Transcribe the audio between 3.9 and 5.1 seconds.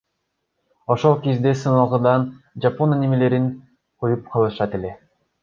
коюп калышат эле.